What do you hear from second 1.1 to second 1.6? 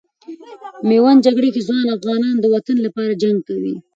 جګړې